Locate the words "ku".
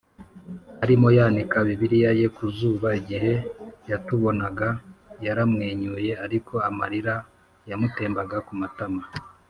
2.35-2.43, 8.47-8.53